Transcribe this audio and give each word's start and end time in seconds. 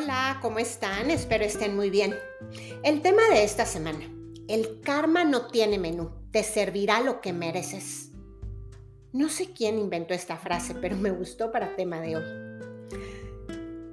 Hola, 0.00 0.38
¿cómo 0.40 0.60
están? 0.60 1.10
Espero 1.10 1.44
estén 1.44 1.74
muy 1.74 1.90
bien. 1.90 2.14
El 2.84 3.02
tema 3.02 3.20
de 3.32 3.42
esta 3.42 3.66
semana. 3.66 4.08
El 4.46 4.80
karma 4.80 5.24
no 5.24 5.46
tiene 5.46 5.76
menú, 5.76 6.12
te 6.30 6.44
servirá 6.44 7.00
lo 7.00 7.20
que 7.20 7.32
mereces. 7.32 8.12
No 9.12 9.28
sé 9.28 9.52
quién 9.52 9.76
inventó 9.76 10.14
esta 10.14 10.36
frase, 10.36 10.76
pero 10.76 10.96
me 10.96 11.10
gustó 11.10 11.50
para 11.50 11.74
tema 11.74 12.00
de 12.00 12.16
hoy. 12.16 12.22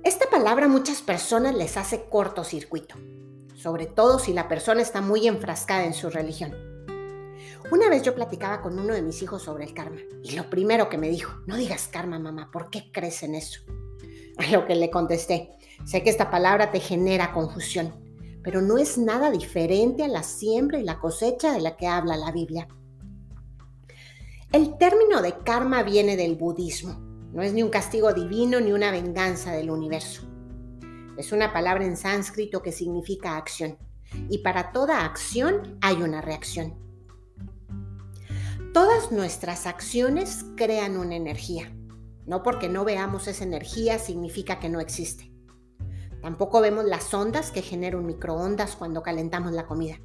Esta 0.03 0.29
palabra 0.29 0.67
muchas 0.67 1.01
personas 1.01 1.55
les 1.55 1.75
hace 1.75 2.07
cortocircuito, 2.07 2.97
sobre 3.55 3.87
todo 3.87 4.19
si 4.19 4.31
la 4.31 4.47
persona 4.47 4.83
está 4.83 5.01
muy 5.01 5.25
enfrascada 5.27 5.85
en 5.85 5.95
su 5.95 6.11
religión. 6.11 6.53
Una 7.71 7.89
vez 7.89 8.03
yo 8.03 8.13
platicaba 8.13 8.61
con 8.61 8.77
uno 8.77 8.93
de 8.93 9.01
mis 9.01 9.23
hijos 9.23 9.41
sobre 9.41 9.63
el 9.63 9.73
karma 9.73 10.01
y 10.21 10.33
lo 10.33 10.51
primero 10.51 10.87
que 10.87 10.99
me 10.99 11.09
dijo, 11.09 11.33
no 11.47 11.55
digas 11.55 11.87
karma 11.87 12.19
mamá, 12.19 12.51
¿por 12.51 12.69
qué 12.69 12.91
crees 12.91 13.23
en 13.23 13.33
eso? 13.33 13.61
A 14.37 14.51
lo 14.51 14.67
que 14.67 14.75
le 14.75 14.91
contesté, 14.91 15.55
Sé 15.83 16.03
que 16.03 16.09
esta 16.09 16.31
palabra 16.31 16.71
te 16.71 16.79
genera 16.79 17.33
confusión, 17.33 17.93
pero 18.43 18.61
no 18.61 18.77
es 18.77 18.97
nada 18.97 19.29
diferente 19.31 20.03
a 20.03 20.07
la 20.07 20.23
siembra 20.23 20.79
y 20.79 20.83
la 20.83 20.99
cosecha 20.99 21.51
de 21.51 21.61
la 21.61 21.75
que 21.75 21.87
habla 21.87 22.15
la 22.15 22.31
Biblia. 22.31 22.67
El 24.51 24.77
término 24.77 25.21
de 25.21 25.37
karma 25.39 25.83
viene 25.83 26.15
del 26.15 26.35
budismo. 26.35 26.97
No 27.33 27.41
es 27.41 27.51
ni 27.51 27.61
un 27.61 27.69
castigo 27.69 28.13
divino 28.13 28.61
ni 28.61 28.71
una 28.71 28.89
venganza 28.91 29.51
del 29.51 29.69
universo. 29.69 30.21
Es 31.17 31.33
una 31.33 31.51
palabra 31.51 31.83
en 31.83 31.97
sánscrito 31.97 32.61
que 32.61 32.71
significa 32.71 33.35
acción. 33.35 33.77
Y 34.29 34.37
para 34.37 34.71
toda 34.71 35.03
acción 35.03 35.77
hay 35.81 36.01
una 36.01 36.21
reacción. 36.21 36.73
Todas 38.73 39.11
nuestras 39.11 39.67
acciones 39.67 40.45
crean 40.55 40.97
una 40.97 41.15
energía. 41.15 41.75
No 42.25 42.41
porque 42.41 42.69
no 42.69 42.85
veamos 42.85 43.27
esa 43.27 43.43
energía 43.43 43.99
significa 43.99 44.59
que 44.59 44.69
no 44.69 44.79
existe. 44.79 45.34
Tampoco 46.25 46.59
vemos 46.59 46.85
las 46.85 47.13
ondas 47.13 47.51
que 47.51 47.61
genera 47.61 47.99
un 47.99 48.07
microondas 48.07 48.75
cuando 48.75 49.03
calentamos 49.03 49.51
la 49.51 49.67
comida. 49.67 49.99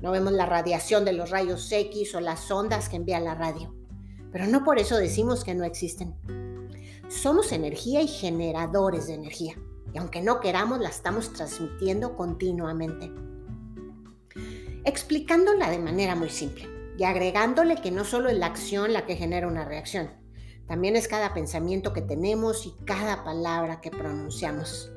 No 0.00 0.10
vemos 0.10 0.32
la 0.32 0.44
radiación 0.44 1.04
de 1.04 1.12
los 1.12 1.30
rayos 1.30 1.70
X 1.70 2.16
o 2.16 2.20
las 2.20 2.50
ondas 2.50 2.88
que 2.88 2.96
envía 2.96 3.20
la 3.20 3.36
radio. 3.36 3.72
Pero 4.32 4.48
no 4.48 4.64
por 4.64 4.80
eso 4.80 4.96
decimos 4.96 5.44
que 5.44 5.54
no 5.54 5.62
existen. 5.62 6.16
Somos 7.08 7.52
energía 7.52 8.02
y 8.02 8.08
generadores 8.08 9.06
de 9.06 9.14
energía. 9.14 9.54
Y 9.94 9.98
aunque 9.98 10.20
no 10.20 10.40
queramos, 10.40 10.80
la 10.80 10.88
estamos 10.88 11.32
transmitiendo 11.32 12.16
continuamente. 12.16 13.12
Explicándola 14.84 15.70
de 15.70 15.78
manera 15.78 16.16
muy 16.16 16.30
simple 16.30 16.68
y 16.98 17.04
agregándole 17.04 17.76
que 17.76 17.92
no 17.92 18.04
solo 18.04 18.30
es 18.30 18.36
la 18.36 18.46
acción 18.46 18.92
la 18.92 19.06
que 19.06 19.14
genera 19.14 19.46
una 19.46 19.64
reacción, 19.64 20.10
también 20.66 20.96
es 20.96 21.06
cada 21.06 21.32
pensamiento 21.32 21.92
que 21.92 22.02
tenemos 22.02 22.66
y 22.66 22.74
cada 22.84 23.22
palabra 23.22 23.80
que 23.80 23.92
pronunciamos. 23.92 24.92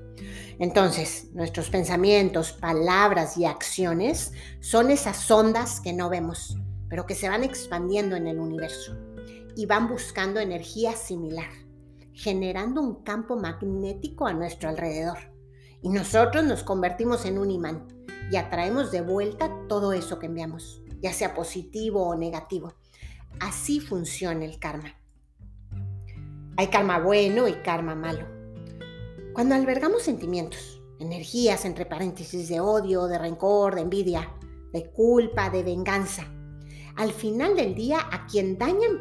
Entonces, 0.60 1.30
nuestros 1.34 1.70
pensamientos, 1.70 2.54
palabras 2.54 3.38
y 3.38 3.46
acciones 3.46 4.32
son 4.60 4.92
esas 4.92 5.30
ondas 5.30 5.82
que 5.82 5.94
no 5.94 6.10
vemos, 6.10 6.58
pero 6.90 7.06
que 7.06 7.16
se 7.16 7.30
van 7.30 7.44
expandiendo 7.44 8.16
en 8.16 8.28
el 8.28 8.40
universo 8.40 8.96
y 9.56 9.66
van 9.66 9.88
buscando 9.88 10.40
energía 10.40 10.96
similar, 10.96 11.50
generando 12.14 12.82
un 12.82 13.04
campo 13.04 13.36
magnético 13.38 14.28
a 14.28 14.34
nuestro 14.34 14.70
alrededor. 14.70 15.18
Y 15.82 15.90
nosotros 15.90 16.44
nos 16.44 16.64
convertimos 16.64 17.26
en 17.26 17.38
un 17.38 17.52
imán 17.52 17.88
y 18.32 18.38
atraemos 18.38 18.92
de 18.92 19.02
vuelta 19.02 19.52
todo 19.68 19.94
eso 19.94 20.20
que 20.20 20.26
enviamos, 20.26 20.82
ya 21.02 21.14
sea 21.14 21.34
positivo 21.34 22.08
o 22.08 22.16
negativo. 22.16 22.74
Así 23.40 23.80
funciona 23.80 24.46
el 24.46 24.60
karma. 24.60 24.96
Hay 26.58 26.68
karma 26.68 27.00
bueno 27.00 27.48
y 27.48 27.54
karma 27.56 27.96
malo. 27.96 28.35
Cuando 29.36 29.54
albergamos 29.54 30.04
sentimientos, 30.04 30.82
energías 30.98 31.66
entre 31.66 31.86
paréntesis 31.86 32.48
de 32.48 32.62
odio, 32.62 33.08
de 33.08 33.18
rencor, 33.18 33.76
de 33.76 33.82
envidia, 33.82 34.32
de 34.72 34.90
culpa, 34.92 35.50
de 35.50 35.62
venganza, 35.62 36.24
al 36.96 37.12
final 37.12 37.54
del 37.58 37.76
día 37.76 37.98
a 38.14 38.28
quien 38.28 38.58
dañan 38.58 38.98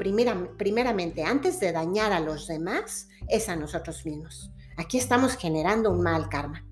primeramente 0.58 1.22
antes 1.22 1.60
de 1.60 1.70
dañar 1.70 2.12
a 2.12 2.18
los 2.18 2.48
demás 2.48 3.08
es 3.28 3.48
a 3.48 3.54
nosotros 3.54 4.04
mismos. 4.04 4.50
Aquí 4.76 4.98
estamos 4.98 5.36
generando 5.36 5.92
un 5.92 6.02
mal 6.02 6.28
karma. 6.28 6.66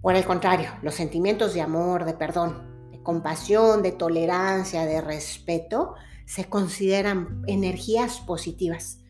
Por 0.00 0.14
el 0.14 0.24
contrario, 0.24 0.70
los 0.82 0.94
sentimientos 0.94 1.52
de 1.52 1.62
amor, 1.62 2.04
de 2.04 2.14
perdón, 2.14 2.92
de 2.92 3.02
compasión, 3.02 3.82
de 3.82 3.90
tolerancia, 3.90 4.86
de 4.86 5.00
respeto, 5.00 5.96
se 6.26 6.44
consideran 6.44 7.42
energías 7.48 8.20
positivas. 8.20 9.00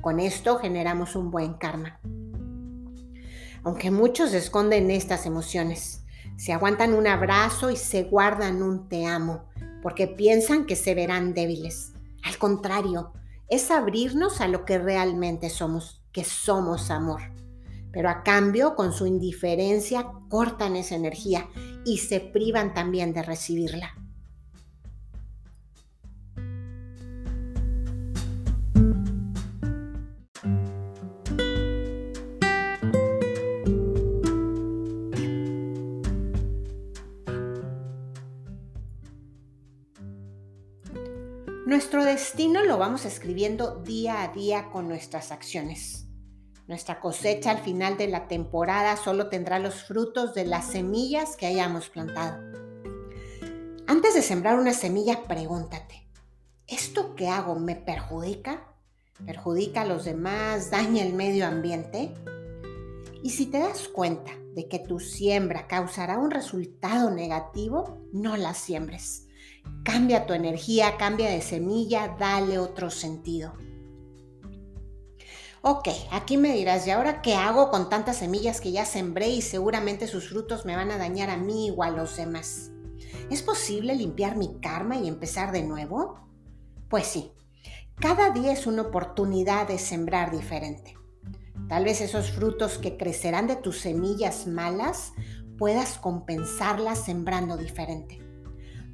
Con 0.00 0.20
esto 0.20 0.56
generamos 0.56 1.16
un 1.16 1.30
buen 1.30 1.52
karma 1.52 1.99
aunque 3.64 3.90
muchos 3.90 4.32
esconden 4.32 4.90
estas 4.90 5.26
emociones. 5.26 6.04
Se 6.36 6.52
aguantan 6.52 6.94
un 6.94 7.06
abrazo 7.06 7.70
y 7.70 7.76
se 7.76 8.04
guardan 8.04 8.62
un 8.62 8.88
te 8.88 9.06
amo, 9.06 9.44
porque 9.82 10.06
piensan 10.06 10.66
que 10.66 10.76
se 10.76 10.94
verán 10.94 11.34
débiles. 11.34 11.92
Al 12.24 12.38
contrario, 12.38 13.12
es 13.48 13.70
abrirnos 13.70 14.40
a 14.40 14.48
lo 14.48 14.64
que 14.64 14.78
realmente 14.78 15.50
somos, 15.50 16.02
que 16.12 16.24
somos 16.24 16.90
amor. 16.90 17.20
Pero 17.92 18.08
a 18.08 18.22
cambio, 18.22 18.76
con 18.76 18.92
su 18.92 19.06
indiferencia, 19.06 20.06
cortan 20.28 20.76
esa 20.76 20.94
energía 20.94 21.48
y 21.84 21.98
se 21.98 22.20
privan 22.20 22.72
también 22.72 23.12
de 23.12 23.22
recibirla. 23.22 23.96
Nuestro 41.70 42.04
destino 42.04 42.64
lo 42.64 42.78
vamos 42.78 43.04
escribiendo 43.04 43.76
día 43.76 44.24
a 44.24 44.28
día 44.32 44.70
con 44.72 44.88
nuestras 44.88 45.30
acciones. 45.30 46.04
Nuestra 46.66 46.98
cosecha 46.98 47.52
al 47.52 47.58
final 47.58 47.96
de 47.96 48.08
la 48.08 48.26
temporada 48.26 48.96
solo 48.96 49.28
tendrá 49.28 49.60
los 49.60 49.84
frutos 49.84 50.34
de 50.34 50.46
las 50.46 50.72
semillas 50.72 51.36
que 51.36 51.46
hayamos 51.46 51.88
plantado. 51.88 52.42
Antes 53.86 54.14
de 54.14 54.22
sembrar 54.22 54.58
una 54.58 54.72
semilla, 54.74 55.22
pregúntate, 55.28 56.08
¿esto 56.66 57.14
que 57.14 57.28
hago 57.28 57.54
me 57.54 57.76
perjudica? 57.76 58.74
¿Perjudica 59.24 59.82
a 59.82 59.86
los 59.86 60.04
demás? 60.04 60.72
¿Daña 60.72 61.04
el 61.04 61.12
medio 61.12 61.46
ambiente? 61.46 62.12
Y 63.22 63.30
si 63.30 63.46
te 63.46 63.60
das 63.60 63.86
cuenta 63.86 64.32
de 64.56 64.66
que 64.66 64.80
tu 64.80 64.98
siembra 64.98 65.68
causará 65.68 66.18
un 66.18 66.32
resultado 66.32 67.12
negativo, 67.12 68.00
no 68.12 68.36
la 68.36 68.54
siembres 68.54 69.28
Cambia 69.84 70.26
tu 70.26 70.32
energía, 70.32 70.96
cambia 70.98 71.30
de 71.30 71.40
semilla, 71.40 72.16
dale 72.18 72.58
otro 72.58 72.90
sentido. 72.90 73.54
Ok, 75.62 75.88
aquí 76.10 76.38
me 76.38 76.54
dirás, 76.54 76.86
¿y 76.86 76.90
ahora 76.90 77.20
qué 77.20 77.34
hago 77.34 77.70
con 77.70 77.90
tantas 77.90 78.16
semillas 78.16 78.62
que 78.62 78.72
ya 78.72 78.86
sembré 78.86 79.28
y 79.28 79.42
seguramente 79.42 80.06
sus 80.06 80.30
frutos 80.30 80.64
me 80.64 80.74
van 80.74 80.90
a 80.90 80.96
dañar 80.96 81.28
a 81.28 81.36
mí 81.36 81.70
o 81.76 81.82
a 81.82 81.90
los 81.90 82.16
demás? 82.16 82.70
¿Es 83.30 83.42
posible 83.42 83.94
limpiar 83.94 84.36
mi 84.36 84.58
karma 84.60 84.96
y 84.96 85.06
empezar 85.06 85.52
de 85.52 85.62
nuevo? 85.62 86.18
Pues 86.88 87.06
sí, 87.06 87.32
cada 87.96 88.30
día 88.30 88.52
es 88.52 88.66
una 88.66 88.82
oportunidad 88.82 89.68
de 89.68 89.78
sembrar 89.78 90.30
diferente. 90.30 90.96
Tal 91.68 91.84
vez 91.84 92.00
esos 92.00 92.30
frutos 92.30 92.78
que 92.78 92.96
crecerán 92.96 93.46
de 93.46 93.56
tus 93.56 93.80
semillas 93.80 94.46
malas 94.46 95.12
puedas 95.58 95.98
compensarlas 95.98 97.04
sembrando 97.04 97.58
diferente. 97.58 98.29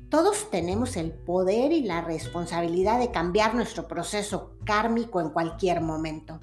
Todos 0.08 0.50
tenemos 0.50 0.96
el 0.96 1.10
poder 1.10 1.72
y 1.72 1.82
la 1.82 2.00
responsabilidad 2.00 3.00
de 3.00 3.10
cambiar 3.10 3.56
nuestro 3.56 3.88
proceso 3.88 4.52
kármico 4.64 5.20
en 5.20 5.30
cualquier 5.30 5.80
momento. 5.80 6.40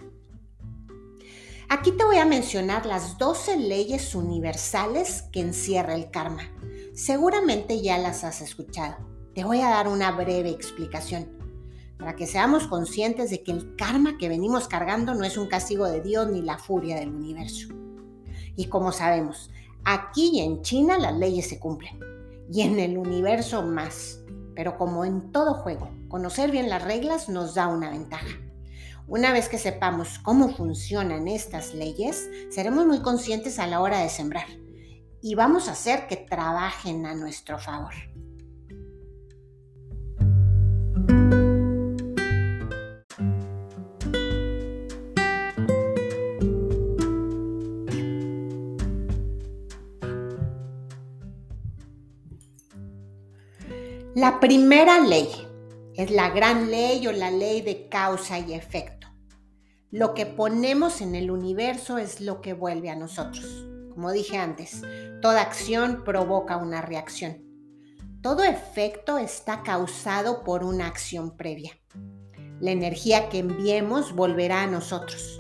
Aquí 1.70 1.94
te 1.94 2.04
voy 2.04 2.18
a 2.18 2.26
mencionar 2.26 2.86
las 2.86 3.18
12 3.18 3.58
leyes 3.58 4.16
universales 4.16 5.24
que 5.32 5.40
encierra 5.40 5.96
el 5.96 6.12
karma. 6.12 6.52
Seguramente 6.94 7.82
ya 7.82 7.98
las 7.98 8.26
has 8.26 8.42
escuchado. 8.42 8.98
Te 9.34 9.46
voy 9.46 9.62
a 9.62 9.70
dar 9.70 9.88
una 9.88 10.12
breve 10.12 10.50
explicación 10.50 11.30
para 11.98 12.18
que 12.18 12.28
seamos 12.28 12.68
conscientes 12.68 13.30
de 13.30 13.44
que 13.44 13.54
el 13.54 13.78
karma 13.78 14.18
que 14.18 14.28
venimos 14.28 14.68
cargando 14.68 15.16
no 15.16 15.24
es 15.24 15.38
un 15.38 15.48
castigo 15.48 15.86
de 15.86 16.02
Dios 16.02 16.30
ni 16.30 16.42
la 16.42 16.58
furia 16.58 17.00
del 17.00 17.16
universo. 17.16 17.70
Y 18.58 18.66
como 18.66 18.92
sabemos, 18.92 19.50
aquí 19.86 20.42
en 20.42 20.64
China 20.64 20.98
las 21.00 21.18
leyes 21.18 21.48
se 21.48 21.60
cumplen 21.60 22.13
y 22.52 22.62
en 22.62 22.80
el 22.80 22.98
universo 22.98 23.64
más. 23.64 24.20
Pero 24.56 24.78
como 24.78 25.06
en 25.06 25.32
todo 25.32 25.56
juego, 25.56 25.90
conocer 26.10 26.52
bien 26.52 26.70
las 26.70 26.84
reglas 26.84 27.30
nos 27.30 27.56
da 27.56 27.68
una 27.68 27.90
ventaja. 27.90 28.40
Una 29.08 29.34
vez 29.34 29.50
que 29.50 29.58
sepamos 29.58 30.20
cómo 30.20 30.50
funcionan 30.50 31.28
estas 31.28 31.74
leyes, 31.74 32.30
seremos 32.50 32.86
muy 32.86 33.02
conscientes 33.02 33.60
a 33.60 33.68
la 33.68 33.82
hora 33.82 34.00
de 34.00 34.10
sembrar 34.10 34.48
y 35.22 35.36
vamos 35.36 35.70
a 35.70 35.72
hacer 35.72 36.08
que 36.08 36.18
trabajen 36.18 37.06
a 37.06 37.16
nuestro 37.16 37.58
favor. 37.58 37.94
La 54.16 54.40
primera 54.40 55.00
ley 55.00 55.28
es 55.96 56.12
la 56.12 56.30
gran 56.30 56.70
ley 56.70 57.08
o 57.08 57.12
la 57.12 57.32
ley 57.32 57.62
de 57.62 57.90
causa 57.90 58.38
y 58.38 58.54
efecto. 58.54 59.08
Lo 59.90 60.14
que 60.14 60.28
ponemos 60.28 61.02
en 61.02 61.16
el 61.16 61.32
universo 61.32 61.98
es 61.98 62.22
lo 62.22 62.40
que 62.40 62.54
vuelve 62.54 62.92
a 62.92 62.96
nosotros. 62.96 63.66
Como 63.92 64.12
dije 64.12 64.38
antes, 64.38 64.84
toda 65.20 65.42
acción 65.42 66.04
provoca 66.04 66.58
una 66.58 66.84
reacción. 66.84 67.44
Todo 68.22 68.44
efecto 68.44 69.18
está 69.18 69.64
causado 69.64 70.44
por 70.44 70.64
una 70.64 70.86
acción 70.86 71.36
previa. 71.36 71.72
La 72.60 72.70
energía 72.70 73.30
que 73.30 73.40
enviemos 73.40 74.14
volverá 74.14 74.62
a 74.62 74.68
nosotros. 74.68 75.40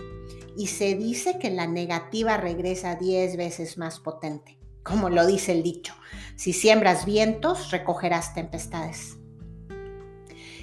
Y 0.58 0.66
se 0.66 0.96
dice 0.96 1.38
que 1.38 1.52
la 1.52 1.68
negativa 1.68 2.38
regresa 2.38 2.96
10 2.96 3.38
veces 3.38 3.78
más 3.78 4.00
potente. 4.00 4.63
Como 4.84 5.10
lo 5.10 5.26
dice 5.26 5.54
el 5.54 5.64
dicho, 5.64 5.94
si 6.36 6.54
siembras 6.54 7.06
vientos, 7.06 7.72
recogerás 7.72 8.34
tempestades. 8.34 9.18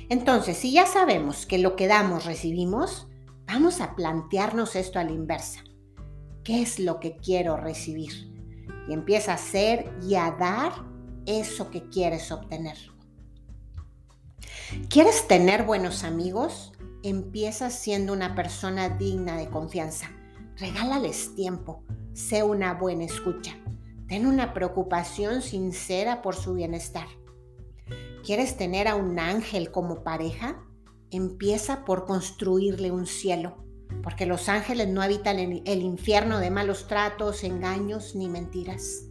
Entonces, 0.08 0.56
si 0.56 0.72
ya 0.72 0.86
sabemos 0.86 1.46
que 1.46 1.58
lo 1.58 1.76
que 1.76 1.86
damos 1.86 2.24
recibimos, 2.24 3.08
vamos 3.46 3.80
a 3.80 3.94
plantearnos 3.94 4.76
esto 4.76 4.98
a 4.98 5.04
la 5.04 5.12
inversa. 5.12 5.60
¿Qué 6.44 6.62
es 6.62 6.78
lo 6.78 7.00
que 7.00 7.16
quiero 7.16 7.56
recibir? 7.56 8.12
Y 8.88 8.92
empieza 8.92 9.32
a 9.32 9.36
hacer 9.36 9.92
y 10.02 10.16
a 10.16 10.32
dar 10.32 10.72
eso 11.26 11.70
que 11.70 11.88
quieres 11.88 12.32
obtener. 12.32 12.76
¿Quieres 14.88 15.28
tener 15.28 15.64
buenos 15.64 16.04
amigos? 16.04 16.72
Empieza 17.02 17.70
siendo 17.70 18.12
una 18.12 18.34
persona 18.34 18.88
digna 18.88 19.36
de 19.36 19.48
confianza. 19.48 20.10
Regálales 20.56 21.34
tiempo. 21.34 21.84
Sé 22.14 22.42
una 22.42 22.74
buena 22.74 23.04
escucha. 23.04 23.56
Ten 24.10 24.26
una 24.26 24.52
preocupación 24.54 25.40
sincera 25.40 26.20
por 26.20 26.34
su 26.34 26.54
bienestar. 26.54 27.06
¿Quieres 28.24 28.56
tener 28.56 28.88
a 28.88 28.96
un 28.96 29.20
ángel 29.20 29.70
como 29.70 30.02
pareja? 30.02 30.64
Empieza 31.12 31.84
por 31.84 32.06
construirle 32.06 32.90
un 32.90 33.06
cielo, 33.06 33.64
porque 34.02 34.26
los 34.26 34.48
ángeles 34.48 34.88
no 34.88 35.00
habitan 35.00 35.38
en 35.38 35.62
el 35.64 35.82
infierno 35.82 36.40
de 36.40 36.50
malos 36.50 36.88
tratos, 36.88 37.44
engaños 37.44 38.16
ni 38.16 38.28
mentiras. 38.28 39.04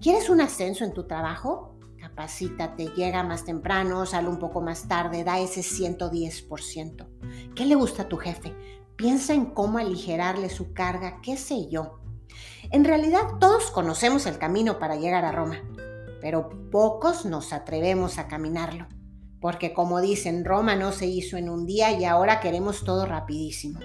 ¿Quieres 0.00 0.30
un 0.30 0.40
ascenso 0.40 0.84
en 0.84 0.94
tu 0.94 1.06
trabajo? 1.06 1.78
Capacítate, 2.00 2.92
llega 2.96 3.22
más 3.24 3.44
temprano, 3.44 4.06
sale 4.06 4.30
un 4.30 4.38
poco 4.38 4.62
más 4.62 4.88
tarde, 4.88 5.22
da 5.22 5.38
ese 5.38 5.60
110%. 5.60 7.06
¿Qué 7.54 7.66
le 7.66 7.74
gusta 7.74 8.04
a 8.04 8.08
tu 8.08 8.16
jefe? 8.16 8.56
Piensa 8.96 9.34
en 9.34 9.44
cómo 9.44 9.76
aligerarle 9.76 10.48
su 10.48 10.72
carga, 10.72 11.20
qué 11.20 11.36
sé 11.36 11.68
yo. 11.68 12.00
En 12.74 12.84
realidad 12.84 13.38
todos 13.38 13.70
conocemos 13.70 14.26
el 14.26 14.36
camino 14.36 14.78
para 14.78 14.96
llegar 14.96 15.24
a 15.24 15.32
Roma, 15.32 15.62
pero 16.20 16.50
pocos 16.70 17.24
nos 17.24 17.52
atrevemos 17.52 18.18
a 18.18 18.26
caminarlo 18.26 18.86
porque 19.44 19.74
como 19.74 20.00
dicen, 20.00 20.42
Roma 20.42 20.74
no 20.74 20.90
se 20.90 21.04
hizo 21.04 21.36
en 21.36 21.50
un 21.50 21.66
día 21.66 21.92
y 21.92 22.06
ahora 22.06 22.40
queremos 22.40 22.82
todo 22.82 23.04
rapidísimo. 23.04 23.78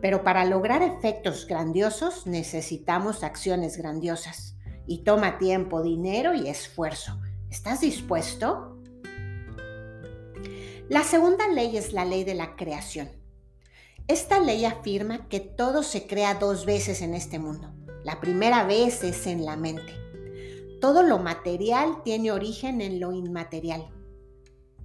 Pero 0.00 0.24
para 0.24 0.46
lograr 0.46 0.80
efectos 0.80 1.46
grandiosos 1.46 2.26
necesitamos 2.26 3.22
acciones 3.22 3.76
grandiosas 3.76 4.56
y 4.86 5.04
toma 5.04 5.36
tiempo, 5.36 5.82
dinero 5.82 6.32
y 6.32 6.48
esfuerzo. 6.48 7.20
¿Estás 7.50 7.82
dispuesto? 7.82 8.80
La 10.88 11.04
segunda 11.04 11.46
ley 11.48 11.76
es 11.76 11.92
la 11.92 12.06
ley 12.06 12.24
de 12.24 12.34
la 12.34 12.56
creación. 12.56 13.17
Esta 14.08 14.40
ley 14.40 14.64
afirma 14.64 15.28
que 15.28 15.38
todo 15.38 15.82
se 15.82 16.06
crea 16.06 16.36
dos 16.36 16.64
veces 16.64 17.02
en 17.02 17.12
este 17.12 17.38
mundo. 17.38 17.74
La 18.04 18.22
primera 18.22 18.64
vez 18.64 19.04
es 19.04 19.26
en 19.26 19.44
la 19.44 19.54
mente. 19.54 19.92
Todo 20.80 21.02
lo 21.02 21.18
material 21.18 22.02
tiene 22.04 22.32
origen 22.32 22.80
en 22.80 23.00
lo 23.00 23.12
inmaterial. 23.12 23.86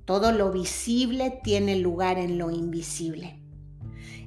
Todo 0.03 0.33
lo 0.33 0.51
visible 0.51 1.39
tiene 1.41 1.77
lugar 1.77 2.17
en 2.17 2.37
lo 2.37 2.51
invisible. 2.51 3.41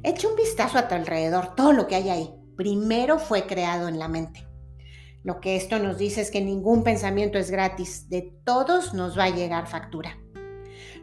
Echa 0.02 0.28
un 0.28 0.36
vistazo 0.36 0.78
a 0.78 0.88
tu 0.88 0.94
alrededor, 0.94 1.54
todo 1.54 1.74
lo 1.74 1.86
que 1.88 1.96
hay 1.96 2.08
ahí. 2.08 2.30
Primero 2.56 3.18
fue 3.18 3.46
creado 3.46 3.88
en 3.88 3.98
la 3.98 4.08
mente. 4.08 4.48
Lo 5.22 5.42
que 5.42 5.56
esto 5.56 5.78
nos 5.78 5.98
dice 5.98 6.22
es 6.22 6.30
que 6.30 6.40
ningún 6.40 6.84
pensamiento 6.84 7.36
es 7.36 7.50
gratis, 7.50 8.08
de 8.08 8.34
todos 8.44 8.94
nos 8.94 9.18
va 9.18 9.24
a 9.24 9.36
llegar 9.36 9.66
factura. 9.66 10.16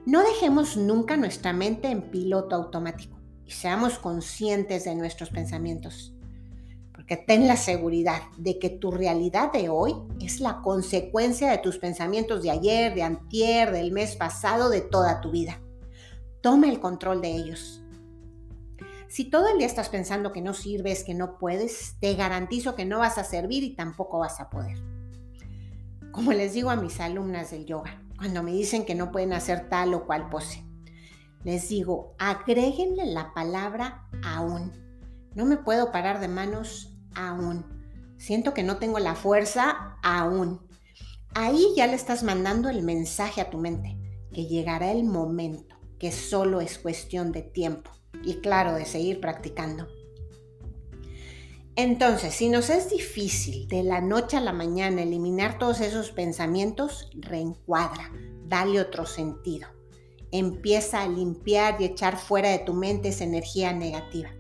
No 0.08 0.24
dejemos 0.24 0.78
nunca 0.78 1.16
nuestra 1.16 1.54
mente 1.54 1.90
en 1.90 2.10
piloto 2.10 2.56
automático 2.56 3.23
seamos 3.54 4.00
conscientes 4.00 4.84
de 4.86 4.96
nuestros 4.96 5.30
pensamientos 5.30 6.14
porque 6.94 7.18
ten 7.18 7.48
la 7.48 7.58
seguridad 7.58 8.22
de 8.38 8.60
que 8.60 8.70
tu 8.70 8.92
realidad 8.92 9.52
de 9.52 9.68
hoy 9.68 9.96
es 10.22 10.40
la 10.40 10.62
consecuencia 10.62 11.50
de 11.50 11.58
tus 11.58 11.78
pensamientos 11.78 12.44
de 12.44 12.52
ayer, 12.52 12.94
de 12.94 13.04
antier, 13.04 13.72
del 13.72 13.92
mes 13.92 14.16
pasado, 14.16 14.70
de 14.70 14.82
toda 14.82 15.20
tu 15.20 15.32
vida. 15.32 15.60
Toma 16.42 16.70
el 16.70 16.80
control 16.80 17.20
de 17.20 17.36
ellos. 17.36 17.84
Si 19.08 19.26
todo 19.26 19.50
el 19.50 19.58
día 19.58 19.68
estás 19.68 19.90
pensando 19.90 20.32
que 20.32 20.42
no 20.42 20.54
sirves, 20.54 21.04
que 21.04 21.14
no 21.14 21.38
puedes, 21.38 21.98
te 22.00 22.16
garantizo 22.16 22.76
que 22.76 22.86
no 22.86 23.00
vas 23.00 23.18
a 23.18 23.24
servir 23.24 23.64
y 23.64 23.76
tampoco 23.76 24.20
vas 24.20 24.40
a 24.40 24.50
poder. 24.50 24.78
Como 26.12 26.32
les 26.32 26.54
digo 26.54 26.70
a 26.70 26.76
mis 26.76 27.00
alumnas 27.00 27.52
del 27.52 27.66
yoga, 27.66 28.02
cuando 28.18 28.44
me 28.44 28.52
dicen 28.52 28.86
que 28.86 28.96
no 28.96 29.12
pueden 29.12 29.34
hacer 29.34 29.68
tal 29.68 29.94
o 29.94 30.06
cual 30.06 30.30
pose, 30.30 30.64
les 31.44 31.70
digo, 31.70 32.16
agréguenle 32.20 33.06
la 33.06 33.34
palabra 33.34 34.08
aún. 34.24 34.72
No 35.36 35.46
me 35.46 35.58
puedo 35.58 35.92
parar 35.92 36.20
de 36.20 36.28
manos 36.28 36.96
aún. 37.16 37.66
Siento 38.18 38.54
que 38.54 38.64
no 38.64 38.78
tengo 38.78 39.00
la 39.00 39.16
fuerza 39.16 39.98
aún. 40.04 40.62
Ahí 41.36 41.66
ya 41.76 41.88
le 41.88 41.96
estás 41.96 42.24
mandando 42.24 42.70
el 42.70 42.84
mensaje 42.84 43.42
a 43.42 43.50
tu 43.50 43.58
mente, 43.58 43.98
que 44.32 44.46
llegará 44.46 44.92
el 44.92 45.04
momento, 45.04 45.76
que 46.00 46.12
solo 46.12 46.62
es 46.62 46.78
cuestión 46.78 47.32
de 47.32 47.42
tiempo 47.42 47.92
y 48.24 48.36
claro, 48.36 48.76
de 48.76 48.86
seguir 48.86 49.20
practicando. 49.20 49.88
Entonces, 51.76 52.36
si 52.36 52.50
nos 52.50 52.70
es 52.70 52.92
difícil 52.92 53.68
de 53.68 53.82
la 53.82 54.00
noche 54.00 54.38
a 54.38 54.42
la 54.42 54.54
mañana 54.54 55.02
eliminar 55.02 55.58
todos 55.58 55.82
esos 55.82 56.12
pensamientos, 56.12 57.10
reencuadra, 57.16 58.12
dale 58.46 58.80
otro 58.80 59.08
sentido. 59.08 59.68
Empieza 60.36 61.04
a 61.04 61.08
limpiar 61.08 61.80
y 61.80 61.86
echar 61.86 62.18
fuera 62.18 62.50
de 62.50 62.58
tu 62.58 62.74
mente 62.74 63.10
esa 63.10 63.24
energía 63.24 63.72
negativa. 63.72 64.32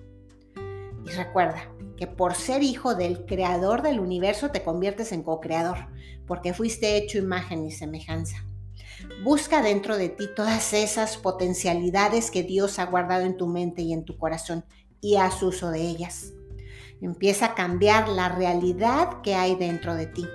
Y 1.06 1.10
recuerda 1.12 1.70
que 1.98 2.08
por 2.08 2.34
ser 2.34 2.64
hijo 2.64 2.96
del 2.96 3.28
creador 3.28 3.84
del 3.84 4.00
universo 4.00 4.50
te 4.50 4.64
conviertes 4.64 5.12
en 5.12 5.22
co-creador, 5.22 5.78
porque 6.26 6.52
fuiste 6.56 6.98
hecho 6.98 7.20
imagen 7.20 7.64
y 7.64 7.70
semejanza. 7.70 8.44
Busca 9.24 9.62
dentro 9.62 9.96
de 9.96 10.10
ti 10.10 10.28
todas 10.36 10.74
esas 10.74 11.18
potencialidades 11.18 12.32
que 12.32 12.42
Dios 12.42 12.80
ha 12.80 12.88
guardado 12.88 13.26
en 13.26 13.38
tu 13.38 13.46
mente 13.46 13.84
y 13.84 13.94
en 13.94 14.04
tu 14.04 14.18
corazón 14.18 14.66
y 15.00 15.18
haz 15.18 15.44
uso 15.44 15.70
de 15.70 15.82
ellas. 15.82 16.34
Empieza 17.02 17.46
a 17.46 17.54
cambiar 17.54 18.10
la 18.10 18.30
realidad 18.30 19.22
que 19.22 19.36
hay 19.36 19.54
dentro 19.54 19.94
de 19.94 20.08
ti 20.08 20.26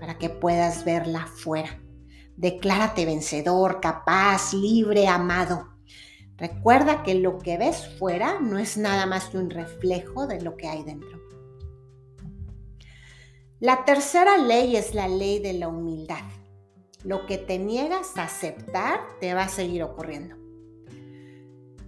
para 0.00 0.16
que 0.16 0.30
puedas 0.30 0.86
verla 0.86 1.26
fuera. 1.26 1.81
Declárate 2.42 3.06
vencedor, 3.06 3.80
capaz, 3.80 4.52
libre, 4.52 5.06
amado. 5.06 5.68
Recuerda 6.36 7.04
que 7.04 7.14
lo 7.14 7.38
que 7.38 7.56
ves 7.56 7.86
fuera 8.00 8.40
no 8.40 8.58
es 8.58 8.76
nada 8.76 9.06
más 9.06 9.26
que 9.26 9.38
un 9.38 9.48
reflejo 9.48 10.26
de 10.26 10.40
lo 10.40 10.56
que 10.56 10.66
hay 10.66 10.82
dentro. 10.82 11.22
La 13.60 13.84
tercera 13.84 14.38
ley 14.38 14.74
es 14.74 14.92
la 14.92 15.06
ley 15.06 15.38
de 15.38 15.52
la 15.52 15.68
humildad. 15.68 16.24
Lo 17.04 17.26
que 17.26 17.38
te 17.38 17.60
niegas 17.60 18.16
a 18.16 18.24
aceptar 18.24 18.98
te 19.20 19.34
va 19.34 19.44
a 19.44 19.48
seguir 19.48 19.84
ocurriendo. 19.84 20.34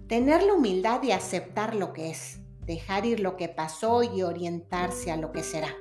Tener 0.07 0.41
la 0.41 0.53
humildad 0.53 1.03
y 1.03 1.11
aceptar 1.11 1.75
lo 1.75 1.91
que 1.91 2.11
es, 2.11 2.39
dejar 2.65 3.05
ir 3.05 3.19
lo 3.19 3.35
que 3.35 3.49
pasó 3.49 4.03
y 4.03 4.23
orientarse 4.23 5.11
a 5.11 5.17
lo 5.17 5.33
que 5.33 5.43
será. 5.43 5.75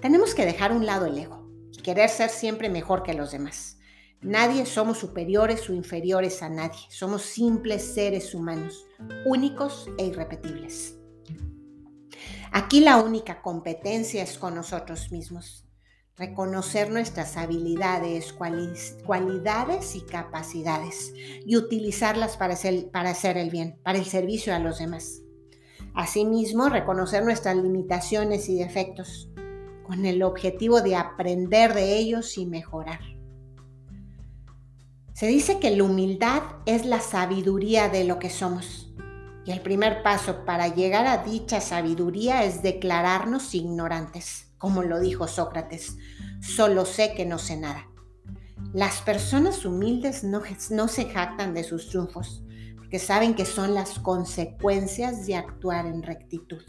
Tenemos 0.00 0.34
que 0.34 0.44
dejar 0.44 0.72
un 0.72 0.86
lado 0.86 1.06
el 1.06 1.16
ego 1.16 1.39
querer 1.82 2.08
ser 2.08 2.30
siempre 2.30 2.68
mejor 2.68 3.02
que 3.02 3.14
los 3.14 3.32
demás. 3.32 3.78
Nadie 4.22 4.66
somos 4.66 4.98
superiores 4.98 5.70
o 5.70 5.72
inferiores 5.72 6.42
a 6.42 6.50
nadie. 6.50 6.80
Somos 6.90 7.22
simples 7.22 7.82
seres 7.94 8.34
humanos, 8.34 8.86
únicos 9.24 9.88
e 9.96 10.06
irrepetibles. 10.06 10.96
Aquí 12.52 12.80
la 12.80 12.98
única 12.98 13.40
competencia 13.40 14.22
es 14.22 14.36
con 14.36 14.54
nosotros 14.54 15.10
mismos. 15.10 15.66
Reconocer 16.16 16.90
nuestras 16.90 17.38
habilidades, 17.38 18.34
cualidades 18.34 19.96
y 19.96 20.02
capacidades 20.02 21.14
y 21.46 21.56
utilizarlas 21.56 22.36
para 22.36 22.52
hacer, 22.52 22.90
para 22.90 23.10
hacer 23.10 23.38
el 23.38 23.48
bien, 23.48 23.80
para 23.82 23.98
el 23.98 24.04
servicio 24.04 24.54
a 24.54 24.58
los 24.58 24.80
demás. 24.80 25.22
Asimismo, 25.94 26.68
reconocer 26.68 27.24
nuestras 27.24 27.56
limitaciones 27.56 28.50
y 28.50 28.58
defectos 28.58 29.29
con 29.90 30.06
el 30.06 30.22
objetivo 30.22 30.82
de 30.82 30.94
aprender 30.94 31.74
de 31.74 31.96
ellos 31.96 32.38
y 32.38 32.46
mejorar. 32.46 33.00
Se 35.14 35.26
dice 35.26 35.58
que 35.58 35.74
la 35.76 35.82
humildad 35.82 36.42
es 36.64 36.86
la 36.86 37.00
sabiduría 37.00 37.88
de 37.88 38.04
lo 38.04 38.20
que 38.20 38.30
somos. 38.30 38.94
Y 39.44 39.50
el 39.50 39.62
primer 39.62 40.04
paso 40.04 40.44
para 40.44 40.68
llegar 40.68 41.08
a 41.08 41.24
dicha 41.24 41.60
sabiduría 41.60 42.44
es 42.44 42.62
declararnos 42.62 43.52
ignorantes, 43.52 44.52
como 44.58 44.84
lo 44.84 45.00
dijo 45.00 45.26
Sócrates. 45.26 45.96
Solo 46.40 46.84
sé 46.84 47.12
que 47.16 47.26
no 47.26 47.40
sé 47.40 47.56
nada. 47.56 47.88
Las 48.72 49.02
personas 49.02 49.64
humildes 49.64 50.22
no, 50.22 50.86
se 50.86 51.06
jactan 51.06 51.52
de 51.52 51.64
sus 51.64 51.88
triunfos, 51.88 52.44
porque 52.76 53.00
saben 53.00 53.34
que 53.34 53.44
son 53.44 53.74
las 53.74 53.98
consecuencias 53.98 55.26
de 55.26 55.34
actuar 55.34 55.86
en 55.86 56.04
rectitud. 56.04 56.62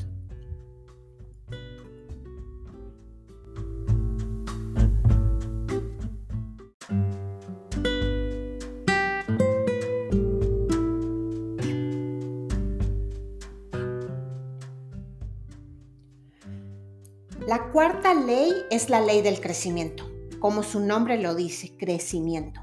La 17.72 17.74
cuarta 17.74 18.14
ley 18.14 18.52
es 18.70 18.90
la 18.90 19.00
ley 19.00 19.22
del 19.22 19.40
crecimiento. 19.40 20.04
Como 20.42 20.62
su 20.62 20.82
nombre 20.82 21.18
lo 21.18 21.36
dice, 21.36 21.78
crecimiento. 21.78 22.60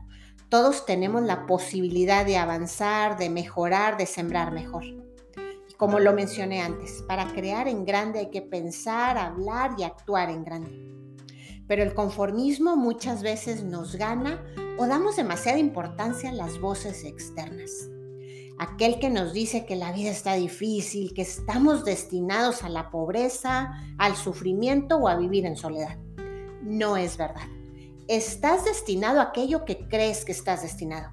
Todos 0.51 0.85
tenemos 0.85 1.23
la 1.23 1.47
posibilidad 1.47 2.27
de 2.27 2.37
avanzar, 2.37 3.17
de 3.17 3.31
mejorar, 3.31 3.97
de 3.97 4.05
sembrar 4.05 4.53
mejor. 4.53 4.85
Y 4.85 5.73
como 5.79 5.99
lo 5.99 6.13
mencioné 6.13 6.61
antes, 6.61 7.03
para 7.09 7.27
crear 7.29 7.69
en 7.69 7.87
grande 7.87 8.19
hay 8.19 8.31
que 8.31 8.43
pensar, 8.43 9.17
hablar 9.17 9.71
y 9.79 9.85
actuar 9.85 10.29
en 10.29 10.45
grande. 10.45 10.73
Pero 11.67 11.83
el 11.83 11.95
conformismo 11.95 12.77
muchas 12.77 13.23
veces 13.23 13.65
nos 13.65 13.97
gana 13.97 14.45
o 14.77 14.87
damos 14.87 15.17
demasiada 15.17 15.57
importancia 15.57 16.29
a 16.29 16.35
las 16.35 16.61
voces 16.61 17.05
externas 17.05 17.89
aquel 18.59 18.99
que 18.99 19.11
nos 19.11 19.33
dice 19.33 19.65
que 19.65 19.77
la 19.77 19.93
vida 19.93 20.11
está 20.11 20.35
difícil, 20.35 21.15
que 21.15 21.23
estamos 21.23 21.85
destinados 21.85 22.63
a 22.63 22.69
la 22.69 22.91
pobreza, 22.91 23.73
al 23.99 24.17
sufrimiento 24.17 24.97
o 24.97 25.09
a 25.09 25.17
vivir 25.17 25.47
en 25.47 25.57
soledad. 25.57 25.97
No 26.63 26.97
es 26.97 27.17
verdad. 27.17 27.47
Estás 28.09 28.65
destinado 28.65 29.21
a 29.21 29.25
aquello 29.25 29.65
que 29.65 29.87
crees 29.89 30.25
que 30.25 30.33
estás 30.33 30.63
destinado. 30.63 31.13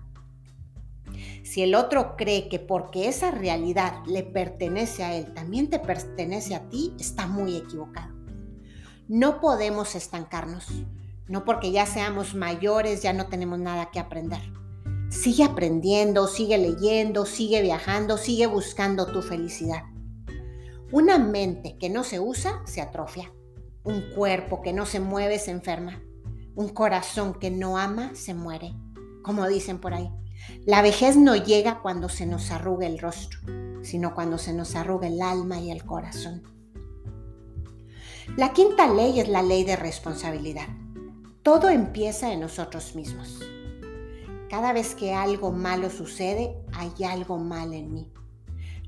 Si 1.43 1.61
el 1.61 1.75
otro 1.75 2.15
cree 2.17 2.49
que 2.49 2.59
porque 2.59 3.07
esa 3.07 3.31
realidad 3.31 4.03
le 4.07 4.23
pertenece 4.23 5.03
a 5.03 5.15
él, 5.15 5.33
también 5.33 5.69
te 5.69 5.79
pertenece 5.79 6.55
a 6.55 6.67
ti, 6.69 6.95
está 6.99 7.27
muy 7.27 7.55
equivocado. 7.55 8.13
No 9.07 9.39
podemos 9.39 9.93
estancarnos. 9.95 10.67
No 11.27 11.43
porque 11.43 11.71
ya 11.71 11.85
seamos 11.85 12.35
mayores, 12.35 13.01
ya 13.01 13.13
no 13.13 13.27
tenemos 13.27 13.59
nada 13.59 13.89
que 13.91 13.99
aprender 13.99 14.41
Sigue 15.15 15.45
aprendiendo, 15.45 16.27
sigue 16.27 16.57
leyendo, 16.57 17.25
sigue 17.25 17.61
viajando, 17.61 18.17
sigue 18.17 18.47
buscando 18.47 19.07
tu 19.07 19.21
felicidad. 19.21 19.83
Una 20.91 21.17
mente 21.17 21.77
que 21.79 21.89
no 21.89 22.03
se 22.03 22.19
usa 22.19 22.61
se 22.65 22.81
atrofia. 22.81 23.33
Un 23.83 24.11
cuerpo 24.13 24.61
que 24.61 24.73
no 24.73 24.85
se 24.85 24.99
mueve 24.99 25.39
se 25.39 25.51
enferma. 25.51 26.03
Un 26.53 26.69
corazón 26.69 27.33
que 27.33 27.49
no 27.49 27.77
ama 27.77 28.11
se 28.13 28.33
muere, 28.33 28.75
como 29.23 29.47
dicen 29.47 29.79
por 29.79 29.93
ahí. 29.93 30.11
La 30.65 30.81
vejez 30.81 31.15
no 31.15 31.35
llega 31.35 31.81
cuando 31.81 32.07
se 32.09 32.25
nos 32.25 32.51
arruga 32.51 32.85
el 32.85 32.99
rostro, 32.99 33.39
sino 33.83 34.13
cuando 34.13 34.37
se 34.37 34.53
nos 34.53 34.75
arruga 34.75 35.07
el 35.07 35.21
alma 35.21 35.59
y 35.59 35.71
el 35.71 35.85
corazón. 35.85 36.43
La 38.37 38.53
quinta 38.53 38.93
ley 38.93 39.19
es 39.19 39.29
la 39.29 39.41
ley 39.41 39.63
de 39.63 39.77
responsabilidad. 39.77 40.67
Todo 41.41 41.69
empieza 41.69 42.31
en 42.31 42.41
nosotros 42.41 42.95
mismos. 42.95 43.39
Cada 44.49 44.73
vez 44.73 44.93
que 44.93 45.13
algo 45.13 45.51
malo 45.51 45.89
sucede, 45.89 46.55
hay 46.71 47.03
algo 47.03 47.37
mal 47.37 47.73
en 47.73 47.93
mí. 47.93 48.11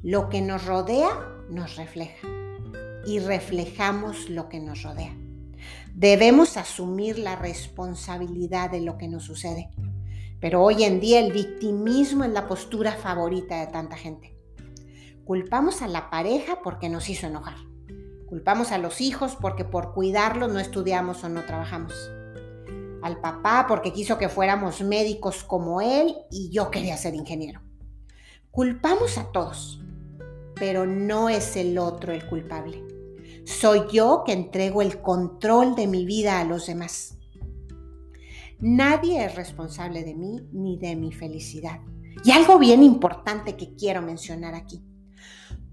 Lo 0.04 0.30
que 0.30 0.42
nos 0.42 0.66
rodea 0.66 1.10
nos 1.50 1.76
refleja 1.76 2.28
y 3.08 3.20
reflejamos 3.20 4.30
lo 4.30 4.50
que 4.50 4.60
nos 4.60 4.84
rodea. 4.84 5.16
Debemos 5.96 6.58
asumir 6.58 7.18
la 7.18 7.36
responsabilidad 7.36 8.70
de 8.70 8.82
lo 8.82 9.00
que 9.00 9.08
nos 9.08 9.24
sucede. 9.24 9.72
Pero 10.40 10.62
hoy 10.62 10.84
en 10.84 11.00
día 11.00 11.20
el 11.20 11.32
victimismo 11.32 12.24
es 12.24 12.32
la 12.32 12.48
postura 12.48 12.92
favorita 12.92 13.60
de 13.60 13.72
tanta 13.72 13.98
gente. 13.98 14.38
Culpamos 15.26 15.82
a 15.82 15.88
la 15.88 16.12
pareja 16.12 16.62
porque 16.64 16.88
nos 16.88 17.10
hizo 17.10 17.26
enojar. 17.26 17.58
Culpamos 18.28 18.72
a 18.72 18.78
los 18.78 19.02
hijos 19.02 19.36
porque 19.36 19.66
por 19.66 19.94
cuidarlos 19.94 20.54
no 20.54 20.60
estudiamos 20.60 21.24
o 21.24 21.30
no 21.30 21.44
trabajamos 21.46 21.94
al 23.08 23.20
papá 23.20 23.66
porque 23.68 23.94
quiso 23.94 24.18
que 24.18 24.30
fuéramos 24.30 24.82
médicos 24.82 25.44
como 25.44 25.82
él 25.82 26.16
y 26.30 26.50
yo 26.52 26.70
quería 26.70 26.98
ser 26.98 27.16
ingeniero. 27.16 27.62
Culpamos 28.52 29.18
a 29.18 29.32
todos, 29.32 29.82
pero 30.56 30.86
no 30.86 31.30
es 31.30 31.56
el 31.56 31.78
otro 31.78 32.14
el 32.14 32.28
culpable. 32.28 32.84
Soy 33.46 33.84
yo 33.92 34.24
que 34.26 34.34
entrego 34.34 34.82
el 34.82 35.02
control 35.02 35.76
de 35.76 35.88
mi 35.88 36.06
vida 36.06 36.40
a 36.40 36.44
los 36.44 36.68
demás. 36.68 37.18
Nadie 38.60 39.24
es 39.24 39.36
responsable 39.36 40.04
de 40.04 40.14
mí 40.14 40.48
ni 40.52 40.78
de 40.78 40.96
mi 40.96 41.12
felicidad. 41.12 41.80
Y 42.24 42.32
algo 42.32 42.60
bien 42.60 42.84
importante 42.84 43.56
que 43.56 43.76
quiero 43.76 44.02
mencionar 44.02 44.54
aquí. 44.56 44.84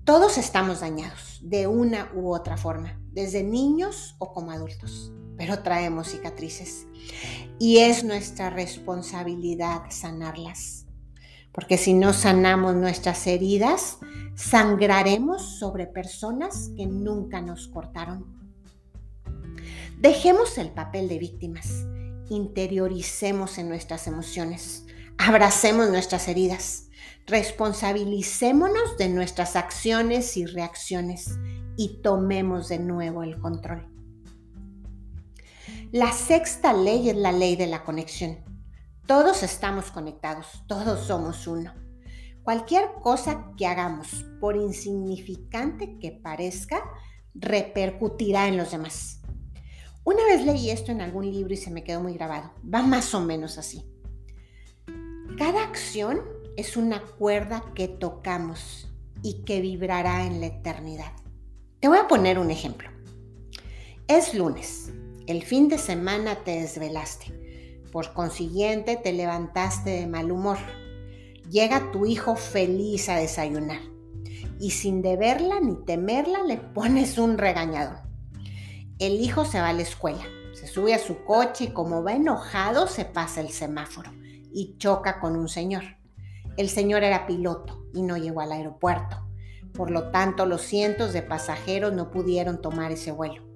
Todos 0.04 0.36
estamos 0.36 0.80
dañados 0.80 1.40
de 1.42 1.66
una 1.66 2.12
u 2.14 2.34
otra 2.34 2.58
forma, 2.58 3.00
desde 3.10 3.42
niños 3.42 4.14
o 4.18 4.32
como 4.32 4.50
adultos 4.50 5.12
pero 5.36 5.62
traemos 5.62 6.08
cicatrices. 6.08 6.86
Y 7.58 7.78
es 7.78 8.04
nuestra 8.04 8.50
responsabilidad 8.50 9.82
sanarlas. 9.90 10.86
Porque 11.52 11.78
si 11.78 11.94
no 11.94 12.12
sanamos 12.12 12.74
nuestras 12.74 13.26
heridas, 13.26 13.98
sangraremos 14.34 15.58
sobre 15.58 15.86
personas 15.86 16.70
que 16.76 16.86
nunca 16.86 17.40
nos 17.40 17.68
cortaron. 17.68 18.26
Dejemos 19.98 20.58
el 20.58 20.70
papel 20.70 21.08
de 21.08 21.18
víctimas, 21.18 21.86
interioricemos 22.28 23.58
en 23.58 23.68
nuestras 23.68 24.06
emociones, 24.06 24.84
abracemos 25.16 25.88
nuestras 25.90 26.26
heridas, 26.28 26.88
responsabilicémonos 27.26 28.98
de 28.98 29.08
nuestras 29.08 29.56
acciones 29.56 30.36
y 30.36 30.46
reacciones 30.46 31.38
y 31.76 32.02
tomemos 32.02 32.68
de 32.68 32.80
nuevo 32.80 33.22
el 33.22 33.38
control. 33.38 33.88
La 35.94 36.10
sexta 36.10 36.72
ley 36.72 37.08
es 37.08 37.16
la 37.16 37.30
ley 37.30 37.54
de 37.54 37.68
la 37.68 37.84
conexión. 37.84 38.38
Todos 39.06 39.44
estamos 39.44 39.92
conectados, 39.92 40.64
todos 40.66 41.06
somos 41.06 41.46
uno. 41.46 41.72
Cualquier 42.42 42.94
cosa 43.00 43.52
que 43.56 43.68
hagamos, 43.68 44.24
por 44.40 44.56
insignificante 44.56 46.00
que 46.00 46.10
parezca, 46.10 46.82
repercutirá 47.32 48.48
en 48.48 48.56
los 48.56 48.72
demás. 48.72 49.20
Una 50.02 50.24
vez 50.24 50.44
leí 50.44 50.70
esto 50.70 50.90
en 50.90 51.00
algún 51.00 51.30
libro 51.30 51.54
y 51.54 51.58
se 51.58 51.70
me 51.70 51.84
quedó 51.84 52.00
muy 52.00 52.14
grabado. 52.14 52.50
Va 52.66 52.82
más 52.82 53.14
o 53.14 53.20
menos 53.20 53.56
así. 53.56 53.88
Cada 55.38 55.62
acción 55.62 56.22
es 56.56 56.76
una 56.76 57.04
cuerda 57.04 57.62
que 57.76 57.86
tocamos 57.86 58.92
y 59.22 59.44
que 59.44 59.60
vibrará 59.60 60.26
en 60.26 60.40
la 60.40 60.46
eternidad. 60.46 61.12
Te 61.78 61.86
voy 61.86 61.98
a 61.98 62.08
poner 62.08 62.40
un 62.40 62.50
ejemplo. 62.50 62.90
Es 64.08 64.34
lunes. 64.34 64.90
El 65.26 65.42
fin 65.42 65.68
de 65.68 65.78
semana 65.78 66.44
te 66.44 66.60
desvelaste. 66.60 67.80
Por 67.90 68.12
consiguiente, 68.12 68.96
te 69.02 69.14
levantaste 69.14 69.88
de 69.88 70.06
mal 70.06 70.30
humor. 70.30 70.58
Llega 71.48 71.90
tu 71.92 72.04
hijo 72.04 72.36
feliz 72.36 73.08
a 73.08 73.16
desayunar 73.16 73.80
y 74.60 74.72
sin 74.72 75.00
deberla 75.00 75.60
ni 75.60 75.76
temerla 75.86 76.42
le 76.42 76.58
pones 76.58 77.16
un 77.16 77.38
regañador. 77.38 78.00
El 78.98 79.14
hijo 79.14 79.46
se 79.46 79.60
va 79.60 79.70
a 79.70 79.72
la 79.72 79.80
escuela, 79.80 80.24
se 80.52 80.66
sube 80.66 80.92
a 80.92 80.98
su 80.98 81.24
coche 81.24 81.64
y 81.64 81.72
como 81.72 82.02
va 82.02 82.12
enojado 82.12 82.86
se 82.86 83.06
pasa 83.06 83.40
el 83.40 83.48
semáforo 83.48 84.12
y 84.52 84.76
choca 84.76 85.20
con 85.20 85.36
un 85.36 85.48
señor. 85.48 85.84
El 86.58 86.68
señor 86.68 87.02
era 87.02 87.26
piloto 87.26 87.86
y 87.94 88.02
no 88.02 88.18
llegó 88.18 88.42
al 88.42 88.52
aeropuerto. 88.52 89.26
Por 89.72 89.90
lo 89.90 90.10
tanto, 90.10 90.44
los 90.44 90.60
cientos 90.60 91.14
de 91.14 91.22
pasajeros 91.22 91.94
no 91.94 92.10
pudieron 92.10 92.60
tomar 92.60 92.92
ese 92.92 93.10
vuelo. 93.10 93.53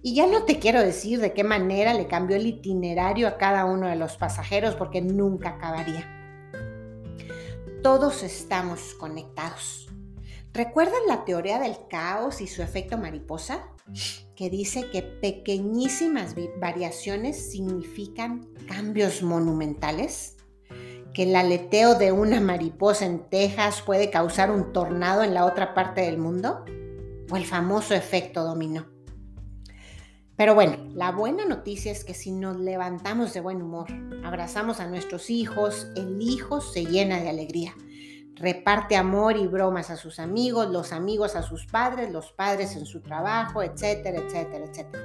Y 0.00 0.14
ya 0.14 0.26
no 0.26 0.44
te 0.44 0.58
quiero 0.58 0.80
decir 0.80 1.20
de 1.20 1.32
qué 1.32 1.42
manera 1.42 1.92
le 1.92 2.06
cambió 2.06 2.36
el 2.36 2.46
itinerario 2.46 3.26
a 3.26 3.36
cada 3.36 3.64
uno 3.64 3.88
de 3.88 3.96
los 3.96 4.16
pasajeros 4.16 4.76
porque 4.76 5.00
nunca 5.00 5.50
acabaría. 5.50 6.06
Todos 7.82 8.22
estamos 8.22 8.94
conectados. 8.94 9.88
¿Recuerdan 10.52 11.00
la 11.08 11.24
teoría 11.24 11.58
del 11.58 11.76
caos 11.88 12.40
y 12.40 12.46
su 12.46 12.62
efecto 12.62 12.96
mariposa? 12.96 13.68
Que 14.36 14.50
dice 14.50 14.90
que 14.90 15.02
pequeñísimas 15.02 16.34
variaciones 16.60 17.50
significan 17.50 18.48
cambios 18.68 19.22
monumentales. 19.22 20.36
Que 21.12 21.24
el 21.24 21.34
aleteo 21.34 21.96
de 21.96 22.12
una 22.12 22.40
mariposa 22.40 23.04
en 23.04 23.28
Texas 23.28 23.82
puede 23.82 24.10
causar 24.10 24.50
un 24.50 24.72
tornado 24.72 25.24
en 25.24 25.34
la 25.34 25.44
otra 25.44 25.74
parte 25.74 26.02
del 26.02 26.18
mundo. 26.18 26.64
O 27.30 27.36
el 27.36 27.44
famoso 27.44 27.94
efecto 27.94 28.44
dominó. 28.44 28.97
Pero 30.38 30.54
bueno, 30.54 30.76
la 30.94 31.10
buena 31.10 31.44
noticia 31.44 31.90
es 31.90 32.04
que 32.04 32.14
si 32.14 32.30
nos 32.30 32.56
levantamos 32.60 33.34
de 33.34 33.40
buen 33.40 33.60
humor, 33.60 33.88
abrazamos 34.24 34.78
a 34.78 34.86
nuestros 34.86 35.30
hijos, 35.30 35.88
el 35.96 36.22
hijo 36.22 36.60
se 36.60 36.86
llena 36.86 37.20
de 37.20 37.28
alegría. 37.28 37.74
Reparte 38.36 38.94
amor 38.94 39.36
y 39.36 39.48
bromas 39.48 39.90
a 39.90 39.96
sus 39.96 40.20
amigos, 40.20 40.68
los 40.70 40.92
amigos 40.92 41.34
a 41.34 41.42
sus 41.42 41.66
padres, 41.66 42.12
los 42.12 42.30
padres 42.30 42.76
en 42.76 42.86
su 42.86 43.00
trabajo, 43.00 43.64
etcétera, 43.64 44.20
etcétera, 44.20 44.64
etcétera. 44.64 45.04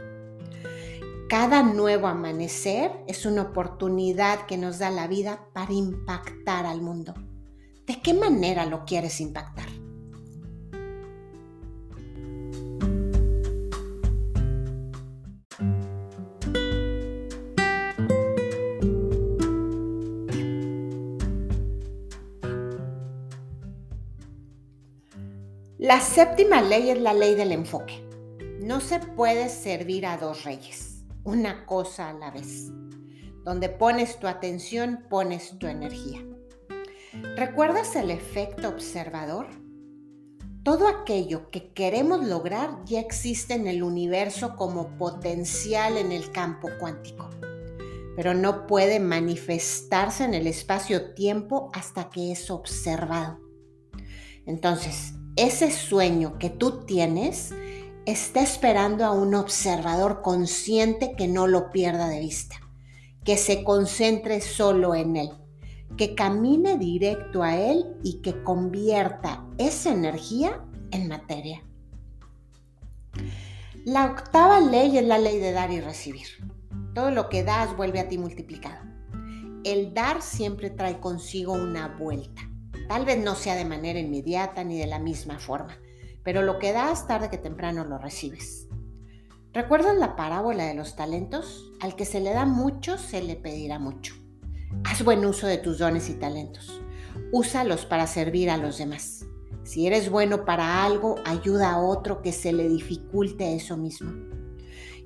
cada 1.28 1.64
nuevo 1.64 2.06
amanecer 2.06 2.92
es 3.08 3.26
una 3.26 3.42
oportunidad 3.42 4.46
que 4.46 4.60
nos 4.60 4.78
da 4.78 4.92
la 4.92 5.08
vida 5.08 5.48
para 5.52 5.74
impactar 5.74 6.68
al 6.68 6.84
mundo. 6.84 7.16
¿De 7.88 8.00
qué 8.04 8.14
manera 8.14 8.68
lo 8.68 8.86
quieres 8.86 9.20
impactar? 9.20 9.73
La 25.94 26.02
séptima 26.02 26.60
ley 26.64 26.90
es 26.90 27.00
la 27.00 27.14
ley 27.14 27.36
del 27.36 27.52
enfoque. 27.52 28.04
No 28.60 28.82
se 28.82 28.98
puede 28.98 29.48
servir 29.48 30.08
a 30.08 30.18
dos 30.18 30.44
reyes, 30.44 31.04
una 31.24 31.68
cosa 31.68 32.10
a 32.10 32.14
la 32.14 32.32
vez. 32.32 32.72
Donde 33.44 33.70
pones 33.70 34.20
tu 34.20 34.26
atención, 34.26 35.06
pones 35.08 35.60
tu 35.60 35.68
energía. 35.68 36.26
¿Recuerdas 37.36 37.96
el 37.96 38.10
efecto 38.10 38.70
observador? 38.70 39.50
Todo 40.64 40.88
aquello 40.88 41.52
que 41.52 41.72
queremos 41.74 42.26
lograr 42.26 42.84
ya 42.86 43.00
existe 43.00 43.54
en 43.54 43.68
el 43.68 43.84
universo 43.84 44.56
como 44.56 44.98
potencial 44.98 45.98
en 45.98 46.12
el 46.12 46.32
campo 46.32 46.70
cuántico, 46.80 47.30
pero 48.16 48.34
no 48.34 48.66
puede 48.66 49.00
manifestarse 49.00 50.24
en 50.24 50.34
el 50.34 50.48
espacio-tiempo 50.48 51.70
hasta 51.72 52.10
que 52.10 52.32
es 52.32 52.50
observado. 52.50 53.40
Entonces, 54.48 55.14
ese 55.36 55.72
sueño 55.72 56.38
que 56.38 56.50
tú 56.50 56.86
tienes 56.86 57.54
está 58.06 58.42
esperando 58.42 59.06
a 59.06 59.12
un 59.12 59.34
observador 59.34 60.22
consciente 60.22 61.16
que 61.18 61.28
no 61.28 61.48
lo 61.48 61.72
pierda 61.72 62.08
de 62.10 62.20
vista, 62.20 62.56
que 63.24 63.38
se 63.38 63.64
concentre 63.64 64.42
solo 64.42 64.94
en 64.94 65.16
él, 65.16 65.30
que 65.98 66.14
camine 66.16 66.78
directo 66.78 67.44
a 67.44 67.58
él 67.58 67.86
y 68.04 68.22
que 68.22 68.44
convierta 68.44 69.46
esa 69.58 69.92
energía 69.92 70.64
en 70.92 71.08
materia. 71.08 71.64
La 73.86 74.06
octava 74.06 74.60
ley 74.60 74.98
es 74.98 75.06
la 75.06 75.18
ley 75.18 75.40
de 75.40 75.52
dar 75.52 75.72
y 75.72 75.82
recibir. 75.82 76.28
Todo 76.94 77.12
lo 77.12 77.28
que 77.30 77.44
das 77.44 77.76
vuelve 77.76 78.00
a 78.00 78.08
ti 78.08 78.18
multiplicado. 78.18 78.82
El 79.64 79.94
dar 79.94 80.22
siempre 80.22 80.70
trae 80.70 81.00
consigo 81.00 81.54
una 81.54 81.88
vuelta. 81.88 82.53
Tal 82.88 83.06
vez 83.06 83.18
no 83.18 83.36
sea 83.36 83.56
de 83.56 83.66
manera 83.66 84.00
inmediata 84.00 84.64
ni 84.64 84.78
de 84.78 84.88
la 84.88 85.00
misma 85.00 85.40
forma, 85.40 85.78
pero 86.24 86.42
lo 86.42 86.60
que 86.60 86.74
das 86.74 87.08
tarde 87.08 87.30
que 87.30 87.38
temprano 87.38 87.86
lo 87.86 87.98
recibes. 87.98 88.68
¿Recuerdas 89.54 89.96
la 89.98 90.16
parábola 90.16 90.66
de 90.66 90.74
los 90.74 90.96
talentos? 90.96 91.72
Al 91.80 91.96
que 91.96 92.06
se 92.06 92.20
le 92.20 92.34
da 92.34 92.46
mucho, 92.46 92.98
se 92.98 93.22
le 93.22 93.36
pedirá 93.36 93.78
mucho. 93.78 94.16
Haz 94.84 95.04
buen 95.04 95.24
uso 95.26 95.48
de 95.48 95.60
tus 95.60 95.78
dones 95.78 96.10
y 96.10 96.16
talentos. 96.16 96.82
Úsalos 97.32 97.86
para 97.86 98.08
servir 98.08 98.50
a 98.50 98.58
los 98.58 98.80
demás. 98.80 99.26
Si 99.64 99.88
eres 99.88 100.10
bueno 100.10 100.44
para 100.44 100.84
algo, 100.84 101.16
ayuda 101.26 101.72
a 101.72 101.80
otro 101.80 102.22
que 102.22 102.34
se 102.34 102.52
le 102.52 102.68
dificulte 102.68 103.56
eso 103.56 103.78
mismo. 103.78 104.12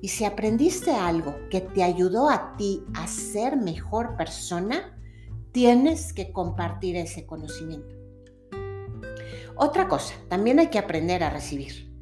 Y 0.00 0.08
si 0.08 0.24
aprendiste 0.24 0.92
algo 0.92 1.36
que 1.50 1.60
te 1.60 1.82
ayudó 1.82 2.30
a 2.30 2.56
ti 2.56 2.82
a 2.94 3.06
ser 3.06 3.56
mejor 3.56 4.16
persona, 4.16 4.97
tienes 5.58 6.12
que 6.12 6.30
compartir 6.30 6.94
ese 6.94 7.26
conocimiento. 7.26 7.96
Otra 9.56 9.88
cosa, 9.88 10.14
también 10.28 10.60
hay 10.60 10.68
que 10.68 10.78
aprender 10.78 11.24
a 11.24 11.30
recibir. 11.30 11.92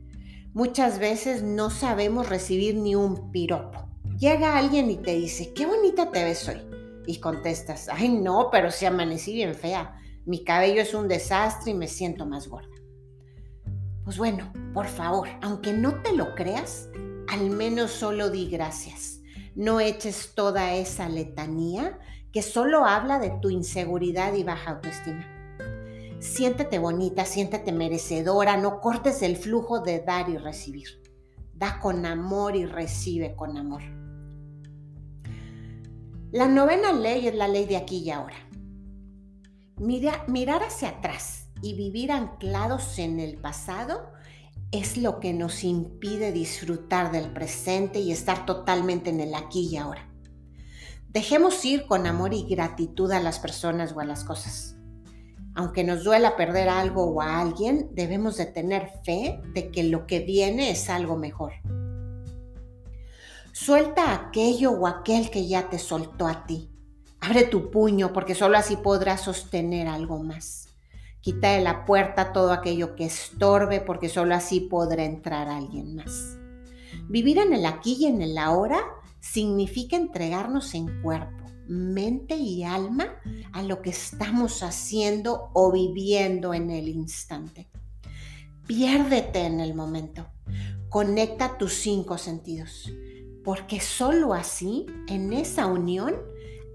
Muchas 0.52 0.98
veces 0.98 1.42
no 1.42 1.70
sabemos 1.70 2.28
recibir 2.28 2.74
ni 2.74 2.94
un 2.94 3.32
piropo. 3.32 3.88
Llega 4.18 4.58
alguien 4.58 4.90
y 4.90 4.98
te 4.98 5.14
dice, 5.14 5.54
qué 5.54 5.64
bonita 5.64 6.10
te 6.10 6.22
ves 6.22 6.46
hoy. 6.50 6.60
Y 7.06 7.18
contestas, 7.18 7.88
ay 7.90 8.10
no, 8.10 8.50
pero 8.52 8.70
si 8.70 8.84
amanecí 8.84 9.32
bien 9.32 9.54
fea. 9.54 10.02
Mi 10.26 10.44
cabello 10.44 10.82
es 10.82 10.92
un 10.92 11.08
desastre 11.08 11.70
y 11.70 11.74
me 11.74 11.88
siento 11.88 12.26
más 12.26 12.48
gorda. 12.48 12.76
Pues 14.04 14.18
bueno, 14.18 14.52
por 14.74 14.86
favor, 14.86 15.28
aunque 15.40 15.72
no 15.72 16.02
te 16.02 16.12
lo 16.12 16.34
creas, 16.34 16.90
al 17.28 17.48
menos 17.48 17.90
solo 17.90 18.28
di 18.28 18.50
gracias. 18.50 19.22
No 19.54 19.80
eches 19.80 20.34
toda 20.34 20.74
esa 20.74 21.08
letanía 21.08 21.98
que 22.36 22.42
solo 22.42 22.84
habla 22.84 23.18
de 23.18 23.30
tu 23.30 23.48
inseguridad 23.48 24.34
y 24.34 24.44
baja 24.44 24.72
autoestima. 24.72 25.24
Siéntete 26.20 26.78
bonita, 26.78 27.24
siéntete 27.24 27.72
merecedora, 27.72 28.58
no 28.58 28.82
cortes 28.82 29.22
el 29.22 29.38
flujo 29.38 29.80
de 29.80 30.00
dar 30.00 30.28
y 30.28 30.36
recibir. 30.36 31.02
Da 31.54 31.80
con 31.80 32.04
amor 32.04 32.54
y 32.54 32.66
recibe 32.66 33.34
con 33.34 33.56
amor. 33.56 33.80
La 36.30 36.46
novena 36.46 36.92
ley 36.92 37.26
es 37.26 37.34
la 37.34 37.48
ley 37.48 37.64
de 37.64 37.78
aquí 37.78 38.02
y 38.04 38.10
ahora. 38.10 38.36
mirar 39.78 40.62
hacia 40.62 40.90
atrás 40.90 41.48
y 41.62 41.72
vivir 41.72 42.12
anclados 42.12 42.98
en 42.98 43.18
el 43.18 43.38
pasado 43.38 44.12
es 44.72 44.98
lo 44.98 45.20
que 45.20 45.32
nos 45.32 45.64
impide 45.64 46.32
disfrutar 46.32 47.12
del 47.12 47.32
presente 47.32 48.00
y 48.00 48.12
estar 48.12 48.44
totalmente 48.44 49.08
en 49.08 49.20
el 49.20 49.34
aquí 49.34 49.70
y 49.72 49.78
ahora. 49.78 50.06
Dejemos 51.16 51.64
ir 51.64 51.86
con 51.86 52.06
amor 52.06 52.34
y 52.34 52.42
gratitud 52.42 53.10
a 53.10 53.20
las 53.20 53.38
personas 53.38 53.94
o 53.96 54.00
a 54.00 54.04
las 54.04 54.22
cosas. 54.22 54.76
Aunque 55.54 55.82
nos 55.82 56.04
duela 56.04 56.36
perder 56.36 56.68
algo 56.68 57.04
o 57.06 57.22
a 57.22 57.40
alguien, 57.40 57.88
debemos 57.94 58.36
de 58.36 58.44
tener 58.44 58.90
fe 59.02 59.40
de 59.54 59.70
que 59.70 59.82
lo 59.84 60.06
que 60.06 60.20
viene 60.20 60.70
es 60.70 60.90
algo 60.90 61.16
mejor. 61.16 61.54
Suelta 63.50 64.12
aquello 64.12 64.72
o 64.72 64.86
aquel 64.86 65.30
que 65.30 65.48
ya 65.48 65.70
te 65.70 65.78
soltó 65.78 66.26
a 66.26 66.44
ti. 66.44 66.70
Abre 67.18 67.44
tu 67.44 67.70
puño 67.70 68.12
porque 68.12 68.34
solo 68.34 68.58
así 68.58 68.76
podrás 68.76 69.22
sostener 69.22 69.88
algo 69.88 70.22
más. 70.22 70.68
Quita 71.22 71.52
de 71.52 71.62
la 71.62 71.86
puerta 71.86 72.34
todo 72.34 72.52
aquello 72.52 72.94
que 72.94 73.06
estorbe 73.06 73.80
porque 73.80 74.10
solo 74.10 74.34
así 74.34 74.60
podrá 74.60 75.04
entrar 75.04 75.48
alguien 75.48 75.96
más. 75.96 76.36
Vivir 77.08 77.38
en 77.38 77.54
el 77.54 77.64
aquí 77.64 77.96
y 78.00 78.04
en 78.04 78.20
el 78.20 78.36
ahora 78.36 78.82
significa 79.32 79.96
entregarnos 79.96 80.74
en 80.74 81.02
cuerpo, 81.02 81.44
mente 81.68 82.36
y 82.36 82.62
alma 82.64 83.16
a 83.52 83.62
lo 83.62 83.82
que 83.82 83.90
estamos 83.90 84.62
haciendo 84.62 85.50
o 85.52 85.72
viviendo 85.72 86.54
en 86.54 86.70
el 86.70 86.88
instante. 86.88 87.68
Piérdete 88.66 89.44
en 89.44 89.60
el 89.60 89.74
momento. 89.74 90.26
Conecta 90.88 91.58
tus 91.58 91.74
cinco 91.74 92.18
sentidos, 92.18 92.90
porque 93.44 93.80
sólo 93.80 94.32
así, 94.32 94.86
en 95.08 95.32
esa 95.32 95.66
unión, 95.66 96.14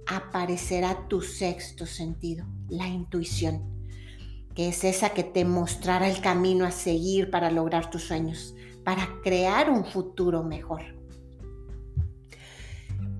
aparecerá 0.07 1.07
tu 1.07 1.21
sexto 1.21 1.85
sentido, 1.85 2.45
la 2.69 2.87
intuición, 2.87 3.63
que 4.53 4.69
es 4.69 4.83
esa 4.83 5.11
que 5.11 5.23
te 5.23 5.45
mostrará 5.45 6.09
el 6.09 6.21
camino 6.21 6.65
a 6.65 6.71
seguir 6.71 7.31
para 7.31 7.49
lograr 7.49 7.89
tus 7.89 8.03
sueños, 8.03 8.53
para 8.83 9.21
crear 9.23 9.69
un 9.69 9.85
futuro 9.85 10.43
mejor. 10.43 11.00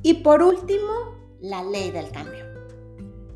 Y 0.04 0.16
por 0.16 0.42
último, 0.42 1.16
la 1.42 1.64
ley 1.64 1.92
del 1.92 2.12
cambio. 2.12 2.46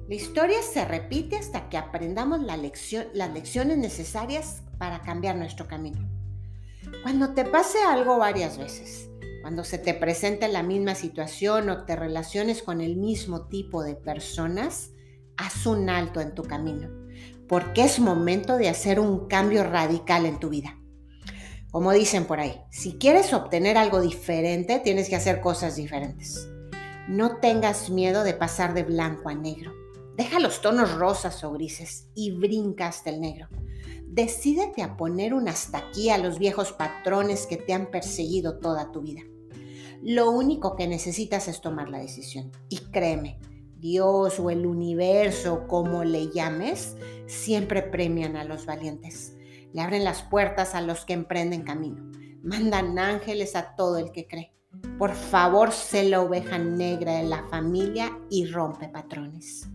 La 0.08 0.16
historia 0.16 0.62
se 0.62 0.86
repite 0.86 1.36
hasta 1.36 1.70
que 1.70 1.78
aprendamos 1.78 2.42
las 2.42 2.60
lecciones 2.60 3.78
necesarias 3.78 4.64
para 4.78 5.02
cambiar 5.02 5.36
nuestro 5.36 5.68
camino. 5.68 6.08
Cuando 7.04 7.34
te 7.34 7.46
pase 7.46 7.80
algo 7.84 8.18
varias 8.18 8.58
veces, 8.58 9.10
cuando 9.42 9.64
se 9.64 9.78
te 9.78 9.94
presente 9.94 10.48
la 10.48 10.64
misma 10.64 10.96
situación 10.96 11.70
o 11.70 11.86
te 11.86 11.96
relaciones 11.96 12.64
con 12.64 12.82
el 12.82 12.98
mismo 12.98 13.48
tipo 13.48 13.84
de 13.84 13.96
personas, 13.96 14.92
haz 15.38 15.66
un 15.66 15.90
alto 15.90 16.20
en 16.20 16.34
tu 16.34 16.44
camino, 16.44 16.90
porque 17.48 17.84
es 17.84 18.00
momento 18.00 18.58
de 18.58 18.70
hacer 18.70 19.00
un 19.00 19.28
cambio 19.28 19.64
radical 19.64 20.26
en 20.26 20.40
tu 20.40 20.50
vida. 20.50 20.80
Como 21.72 21.92
dicen 21.92 22.26
por 22.26 22.40
ahí, 22.40 22.62
si 22.72 22.98
quieres 22.98 23.34
obtener 23.34 23.78
algo 23.78 24.02
diferente, 24.02 24.80
tienes 24.80 25.10
que 25.10 25.16
hacer 25.16 25.42
cosas 25.42 25.76
diferentes. 25.76 26.48
No 27.08 27.38
tengas 27.38 27.92
miedo 27.92 28.24
de 28.24 28.34
pasar 28.34 28.74
de 28.74 28.82
blanco 28.82 29.30
a 29.30 29.36
negro. 29.36 29.74
Deja 30.18 30.40
los 30.40 30.62
tonos 30.62 30.96
rosas 30.96 31.44
o 31.44 31.52
grises 31.52 32.10
y 32.16 32.32
brinca 32.32 32.88
hasta 32.88 33.12
el 33.12 33.22
negro. 33.22 33.48
Decídete 34.08 34.82
a 34.82 34.98
poner 34.98 35.36
un 35.36 35.48
hasta 35.48 35.78
aquí 35.78 36.10
a 36.10 36.18
los 36.18 36.40
viejos 36.40 36.72
patrones 36.72 37.46
que 37.46 37.58
te 37.58 37.74
han 37.74 37.92
perseguido 37.92 38.58
toda 38.58 38.92
tu 38.92 39.02
vida. 39.02 39.22
Lo 40.02 40.32
único 40.32 40.76
que 40.76 40.88
necesitas 40.88 41.48
es 41.48 41.62
tomar 41.62 41.90
la 41.90 42.00
decisión. 42.00 42.52
Y 42.70 42.78
créeme, 42.92 43.40
Dios 43.78 44.40
o 44.40 44.50
el 44.50 44.66
universo, 44.66 45.68
como 45.68 46.04
le 46.04 46.32
llames, 46.32 46.96
siempre 47.28 47.84
premian 47.84 48.36
a 48.36 48.46
los 48.46 48.66
valientes. 48.66 49.36
Le 49.74 49.82
abren 49.82 50.04
las 50.04 50.24
puertas 50.24 50.74
a 50.74 50.82
los 50.82 51.06
que 51.06 51.14
emprenden 51.14 51.62
camino. 51.62 52.10
Mandan 52.42 52.98
ángeles 52.98 53.56
a 53.56 53.76
todo 53.76 54.00
el 54.00 54.12
que 54.12 54.28
cree. 54.28 54.56
Por 54.98 55.14
favor, 55.14 55.72
sé 55.72 56.04
la 56.04 56.22
oveja 56.22 56.58
negra 56.58 57.14
de 57.14 57.24
la 57.24 57.48
familia 57.50 58.18
y 58.30 58.46
rompe 58.46 58.88
patrones. 58.88 59.68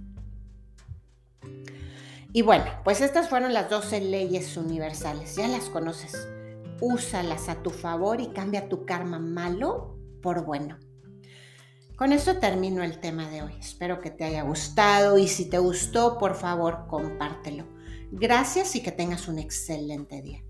Y 2.32 2.42
bueno, 2.42 2.64
pues 2.84 3.00
estas 3.00 3.28
fueron 3.28 3.52
las 3.52 3.68
12 3.68 4.00
leyes 4.00 4.56
universales. 4.56 5.36
Ya 5.36 5.48
las 5.48 5.68
conoces. 5.68 6.28
Úsalas 6.80 7.48
a 7.48 7.62
tu 7.62 7.70
favor 7.70 8.20
y 8.20 8.28
cambia 8.28 8.68
tu 8.68 8.86
karma 8.86 9.18
malo 9.18 9.98
por 10.22 10.44
bueno. 10.44 10.78
Con 11.96 12.12
esto 12.12 12.38
termino 12.38 12.82
el 12.82 13.00
tema 13.00 13.28
de 13.28 13.42
hoy. 13.42 13.52
Espero 13.58 14.00
que 14.00 14.10
te 14.10 14.24
haya 14.24 14.42
gustado 14.42 15.18
y 15.18 15.28
si 15.28 15.50
te 15.50 15.58
gustó, 15.58 16.18
por 16.18 16.34
favor, 16.34 16.86
compártelo. 16.88 17.66
Gracias 18.12 18.74
y 18.74 18.82
que 18.82 18.92
tengas 18.92 19.28
un 19.28 19.38
excelente 19.38 20.22
día. 20.22 20.42